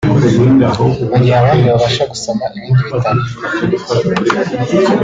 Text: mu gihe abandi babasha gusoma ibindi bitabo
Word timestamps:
mu 1.11 1.15
gihe 1.21 1.35
abandi 1.41 1.63
babasha 1.69 2.03
gusoma 2.11 2.43
ibindi 2.57 2.81
bitabo 2.89 3.21